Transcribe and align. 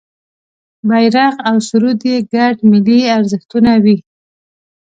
بېرغ 0.89 1.33
او 1.49 1.55
سرود 1.67 1.99
یې 2.09 2.17
ګډ 2.33 2.55
ملي 2.71 2.99
ارزښتونه 3.17 3.71
وي. 3.83 3.97